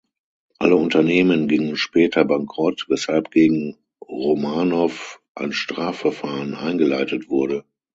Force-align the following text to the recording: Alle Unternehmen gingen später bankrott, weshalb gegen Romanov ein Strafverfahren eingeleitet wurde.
Alle 0.57 0.77
Unternehmen 0.77 1.47
gingen 1.47 1.77
später 1.77 2.25
bankrott, 2.25 2.85
weshalb 2.87 3.29
gegen 3.29 3.77
Romanov 4.01 5.21
ein 5.35 5.51
Strafverfahren 5.53 6.55
eingeleitet 6.55 7.29
wurde. 7.29 7.65